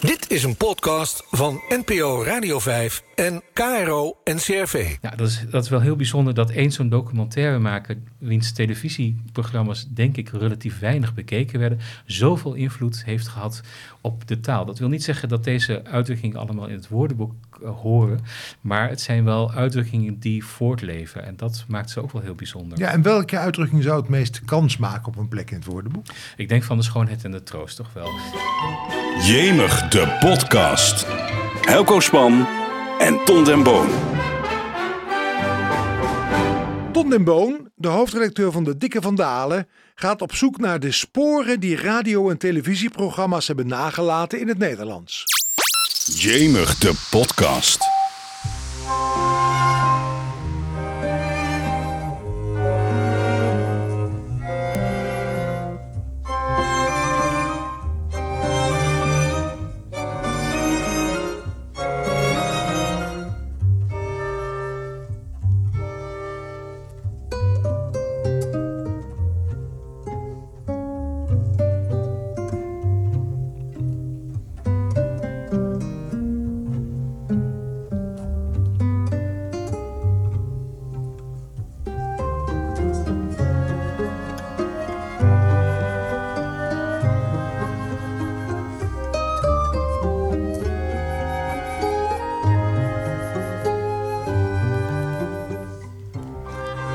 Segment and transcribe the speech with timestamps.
[0.00, 4.96] Dit is een podcast van NPO Radio 5 en KRO NCRV.
[5.00, 10.16] Ja, dat is, dat is wel heel bijzonder dat één zo'n documentairemaker, wiens televisieprogramma's denk
[10.16, 13.60] ik relatief weinig bekeken werden, zoveel invloed heeft gehad
[14.00, 14.64] op de taal.
[14.64, 17.32] Dat wil niet zeggen dat deze uitdrukkingen allemaal in het woordenboek
[17.62, 18.20] eh, horen,
[18.60, 22.78] maar het zijn wel uitdrukkingen die voortleven en dat maakt ze ook wel heel bijzonder.
[22.78, 26.06] Ja, en welke uitdrukking zou het meest kans maken op een plek in het woordenboek?
[26.36, 28.08] Ik denk van de schoonheid en de troost toch wel.
[29.22, 31.06] Jemig, de podcast.
[31.60, 32.46] Helco Span
[32.98, 33.88] en Ton den Boon.
[36.92, 41.60] Ton den Boon, de hoofdredacteur van de Dikke Vandalen, gaat op zoek naar de sporen
[41.60, 45.24] die radio- en televisieprogramma's hebben nagelaten in het Nederlands.
[46.04, 47.78] Jemig, de podcast.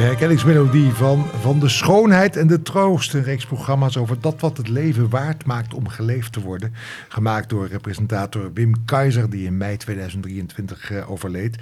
[0.00, 3.14] De herkenningsmelodie van Van de Schoonheid en de Troost.
[3.14, 6.74] Een reeks programma's over dat wat het leven waard maakt om geleefd te worden.
[7.08, 11.56] Gemaakt door presentator Wim Keizer, die in mei 2023 eh, overleed.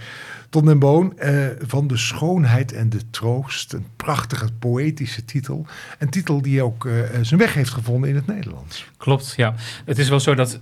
[0.51, 3.73] Ton den Boon, eh, Van de Schoonheid en de Troost.
[3.73, 5.67] Een prachtige poëtische titel.
[5.99, 8.87] Een titel die ook eh, zijn weg heeft gevonden in het Nederlands.
[8.97, 9.55] Klopt, ja.
[9.85, 10.59] Het is wel zo dat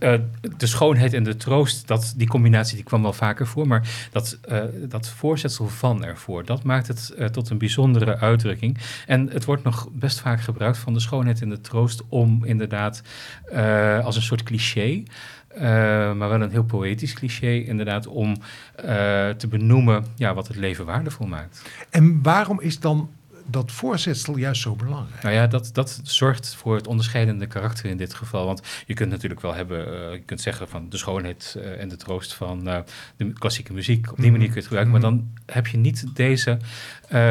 [0.57, 4.39] de schoonheid en de troost, dat, die combinatie die kwam wel vaker voor, maar dat,
[4.89, 8.79] dat voorzetsel van ervoor, dat maakt het tot een bijzondere uitdrukking.
[9.07, 13.03] En het wordt nog best vaak gebruikt van de schoonheid en de troost om inderdaad
[13.53, 15.03] eh, als een soort cliché,
[15.49, 15.63] eh,
[16.13, 18.37] maar wel een heel poëtisch cliché, inderdaad, om
[18.75, 18.85] eh,
[19.29, 21.63] te benoemen ja, wat het leven waardevol maakt.
[21.91, 23.11] En waarom is dan
[23.47, 25.23] dat voorzetsel juist zo belangrijk?
[25.23, 28.47] Nou ja, dat, dat zorgt voor het onderscheidende karakter in dit geval.
[28.47, 31.89] Want je kunt natuurlijk wel hebben, eh, je kunt zeggen van de schoonheid eh, en
[31.89, 32.79] de troost van eh,
[33.17, 34.13] de klassieke muziek.
[34.13, 34.93] Op die manier kun je het gebruiken.
[34.93, 36.59] Maar dan heb je niet deze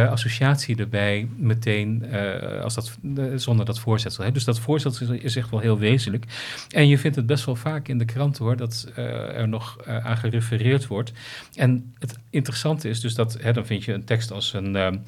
[0.09, 2.13] associatie erbij meteen
[2.61, 2.97] als dat,
[3.35, 4.23] zonder dat voorzetsel.
[4.23, 4.31] Hè.
[4.31, 6.25] Dus dat voorzetsel is, echt wel heel wezenlijk.
[6.69, 10.17] En je vindt het best wel vaak in de krant hoor, dat er nog aan
[10.17, 11.11] gerefereerd wordt.
[11.55, 15.01] En het interessante is dus dat, hè, dan vind je een tekst als een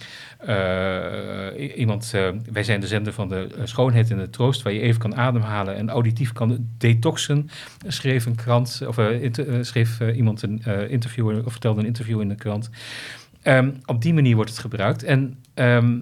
[1.76, 4.80] iemand, eh, wij zijn de zender van de eh, schoonheid en de troost, waar je
[4.80, 7.50] even kan ademhalen en auditief kan detoxen,
[7.88, 11.86] schreef een krant, of eh, eh, schreef eh, iemand een eh, interview, of vertelde een
[11.86, 12.70] interview in de krant.
[13.42, 15.04] Ehm, op die manier wordt het gebruikt.
[15.04, 16.00] En ehm,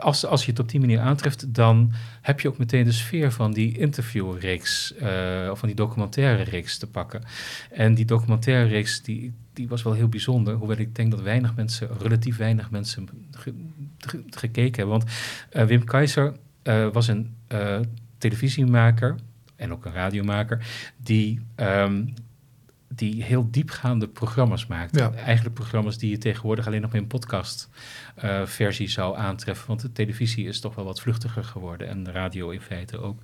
[0.00, 1.92] als, als je het op die manier aantreft, dan
[2.22, 6.78] heb je ook meteen de sfeer van die interviewreeks, eh, of van die documentaire reeks
[6.78, 7.22] te pakken.
[7.70, 11.54] En die documentaire reeks, die, die was wel heel bijzonder, hoewel ik denk dat weinig
[11.54, 13.54] mensen, relatief weinig mensen, ge-
[13.98, 14.98] ge- gekeken hebben.
[14.98, 15.10] Want
[15.50, 17.80] eh, Wim Keizer eh, was een eh,
[18.18, 19.14] televisiemaker
[19.56, 22.04] en ook een radiomaker, die, ehm,
[22.88, 24.98] die heel diepgaande programma's maakte.
[24.98, 25.12] Ja.
[25.12, 27.68] Eigenlijk programma's die je tegenwoordig alleen nog in podcast
[28.14, 29.66] eh, versie zou aantreffen.
[29.66, 33.18] Want de televisie is toch wel wat vluchtiger geworden en de radio in feite ook.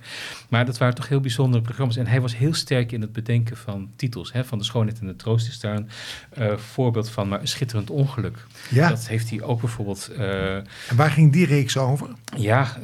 [0.49, 1.97] Maar dat waren toch heel bijzondere programma's.
[1.97, 4.33] En hij was heel sterk in het bedenken van titels.
[4.33, 4.45] Hè?
[4.45, 5.89] Van de schoonheid en de troost is daar een
[6.29, 7.27] eh, voorbeeld van.
[7.27, 8.45] Maar een schitterend ongeluk.
[8.69, 10.07] Ja, Dat heeft hij ook bijvoorbeeld...
[10.07, 12.09] eh, en waar ging die reeks over?
[12.37, 12.77] ja,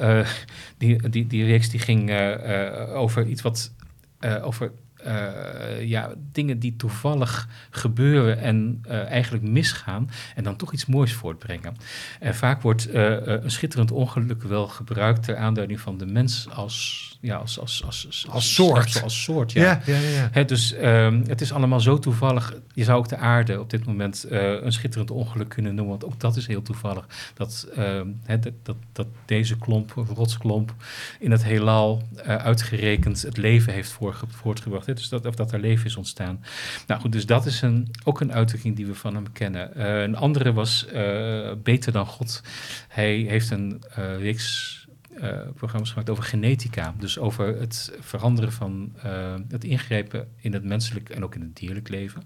[0.77, 2.11] die, die, die reeks die ging
[2.93, 3.71] over iets wat...
[4.41, 4.71] over
[5.03, 11.13] eh, ja, dingen die toevallig gebeuren en eh, eigenlijk misgaan en dan toch iets moois
[11.13, 11.75] voortbrengen.
[12.19, 17.17] En vaak wordt eh, een schitterend ongeluk wel gebruikt ter aanduiding van de mens als,
[17.21, 19.01] ja, als, als, als, Als soort.
[19.03, 19.81] Als, soort, ja.
[19.85, 19.97] Ja,
[20.33, 22.55] ja, dus ehm, het is allemaal zo toevallig.
[22.73, 25.99] Je zou ook de aarde op dit moment eh, een schitterend ongeluk kunnen noemen.
[25.99, 27.31] Want ook dat is heel toevallig.
[27.33, 28.07] Dat, ehm,
[28.63, 30.73] dat, dat, deze klomp, rotsklomp,
[31.19, 34.85] in het heelal eh, uitgerekend het leven heeft voortgebracht.
[34.85, 36.43] Dus dat, of dat er leven is ontstaan.
[36.87, 39.75] Nou goed, dus dat is een, ook een uitdrukking die we van hem kennen.
[39.75, 40.85] Eh, een andere was
[41.63, 42.41] Beter dan God.
[42.87, 43.81] Hij heeft een
[44.19, 44.78] reeks
[45.55, 46.93] programma's gemaakt over genetica.
[46.97, 51.55] Dus over het veranderen van eh, het ingrijpen in het menselijk en ook in het
[51.55, 52.23] dierlijk leven.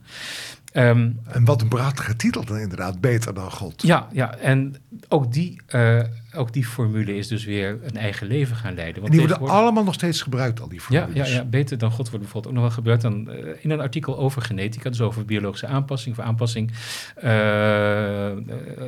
[0.73, 3.81] Ehm, En wat een prachtige titel dan inderdaad, Beter dan God.
[3.81, 4.75] ja, ja, en
[5.09, 5.99] ook die, eh,
[6.35, 8.95] ook die formule is dus weer een eigen leven gaan leiden.
[8.95, 11.29] En Want die worden allemaal nog steeds gebruikt, al die ja, formules.
[11.29, 13.79] ja, ja, beter dan God wordt bijvoorbeeld ook nog wel gebruikt dan, eh, in een
[13.79, 16.71] artikel over genetica, dus over biologische aanpassing of aanpassing
[17.15, 17.31] eh,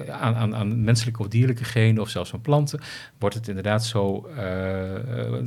[0.10, 2.80] aan, aan, aan menselijke of dierlijke genen of zelfs van planten.
[3.20, 4.30] Wordt het inderdaad zo,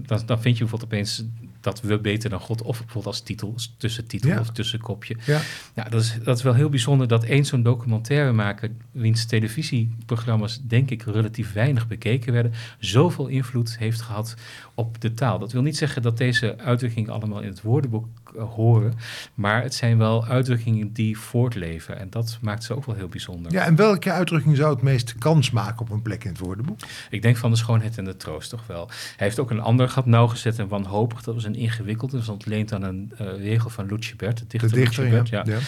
[0.06, 1.24] dan, dan vind je bijvoorbeeld opeens
[1.68, 4.40] dat we beter dan God, of bijvoorbeeld als titel, als tussentitel Ja.
[4.40, 5.16] of tussenkopje.
[5.26, 5.40] Ja.
[5.74, 10.60] Ja, dat is, dat is wel heel bijzonder dat één zo'n documentaire maken, wiens televisieprogramma's
[10.62, 14.34] denk ik relatief weinig bekeken werden, zoveel invloed heeft gehad
[14.74, 15.38] op de taal.
[15.38, 18.94] Dat wil niet zeggen dat deze uitdrukkingen allemaal in het woordenboek horen,
[19.34, 23.52] maar het zijn wel uitdrukkingen die voortleven en dat maakt ze ook wel heel bijzonder.
[23.52, 26.78] Ja, en welke uitdrukking zou het meeste kans maken op een plek in het woordenboek?
[27.10, 28.86] Ik denk van de schoonheid en de troost toch wel.
[28.86, 31.22] Hij heeft ook een ander gehad nauwgezet en wanhopig.
[31.22, 32.10] Dat was een ingewikkeld.
[32.10, 35.10] Dat was ontleend aan een eh, regel van Lucebert, de De dichter, dichter, ja.
[35.10, 35.54] Lucebert, ja.
[35.54, 35.58] ja.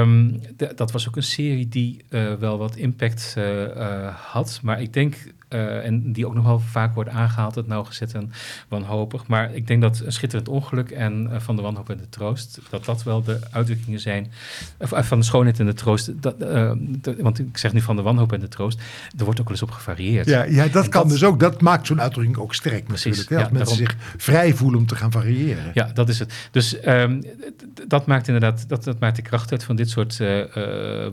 [0.00, 0.30] Ehm,
[0.76, 4.60] dat was ook een serie die eh, wel wat impact eh, eh, had.
[4.62, 5.16] Maar ik denk,
[5.48, 8.32] eh, en die ook nog wel vaak wordt aangehaald, het nauwgezet en
[8.68, 9.26] wanhopig.
[9.26, 12.60] Maar ik denk dat een schitterend ongeluk en eh, van de wanhoop en de troost,
[12.70, 14.32] dat dat wel de uitdrukkingen zijn.
[14.78, 16.22] Eh, van de schoonheid en de troost.
[16.22, 16.34] Dat,
[17.18, 18.80] want ik zeg nu van de wanhoop en de troost.
[19.18, 20.26] Er wordt ook wel eens op gevarieerd.
[20.26, 21.40] Ja, ja, dat En kan dat- dus ook.
[21.40, 23.30] Dat maakt zo'n uitdrukking ook sterk Precies, natuurlijk.
[23.30, 23.36] Hè?
[23.36, 25.70] Als ja, mensen zich vrij voelen om te gaan variëren.
[25.74, 26.48] Ja, dat is het.
[26.50, 27.22] Dus ehm,
[27.88, 30.20] dat maakt inderdaad dat, dat maakt de kracht uit van dit soort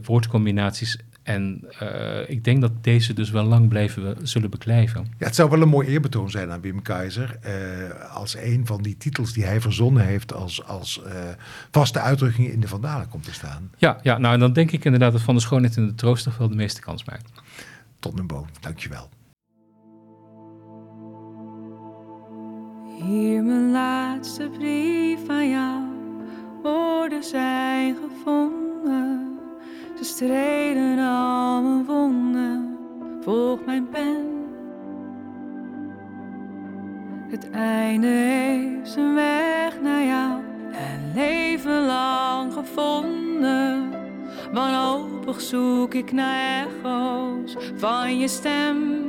[0.05, 0.97] woordcombinaties.
[1.25, 5.06] En eh, ik denk dat deze dus wel lang blijven zullen beklijven.
[5.18, 7.38] Ja, het zou wel een mooi eerbetoon zijn aan Wim Keizer.
[7.42, 11.13] eh, als een van die titels die hij verzonnen heeft als, als eh,
[11.72, 13.72] vaste uitdrukking in de Vandalen komt te staan.
[13.77, 16.24] Ja, ja, nou en dan denk ik inderdaad dat Van de Schoonheid en de Troost
[16.24, 17.31] toch wel de meeste kans maakt.
[18.00, 18.45] Tot mijn boom.
[18.60, 19.10] Dankjewel.
[23.01, 25.83] Hier mijn laatste brief aan jou.
[26.63, 28.75] Woorden zijn gevonden.
[30.06, 32.78] Ze strelen al mijn wonden.
[33.22, 34.46] Volg mijn pen.
[37.30, 40.42] Het einde heeft zijn weg naar jou.
[40.72, 43.94] En leven lang gevonden.
[44.54, 49.05] Wanhopig zoek ik naar echo's van je stem.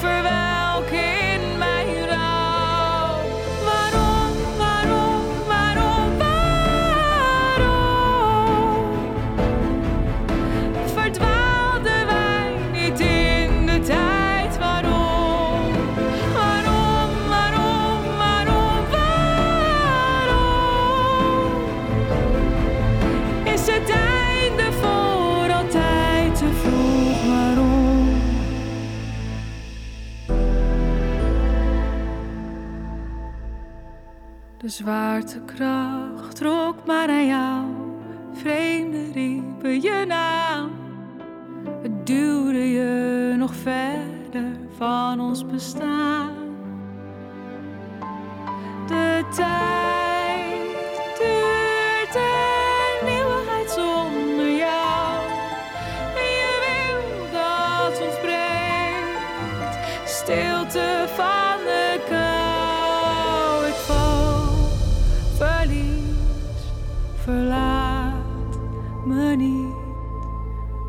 [0.00, 0.37] forever.
[34.58, 37.64] De zwaartekracht trok maar aan jou.
[38.32, 40.70] Vreemden riepen je naam.
[41.82, 46.32] Het duwde je nog verder van ons bestaan.
[48.86, 49.77] De tijd
[67.28, 68.58] verlaat
[69.04, 69.74] me niet.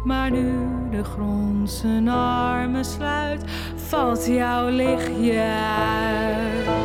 [0.03, 0.51] Maar nu
[0.91, 3.43] de grond zijn armen sluit,
[3.75, 5.41] valt jouw lichtje
[5.77, 6.78] uit.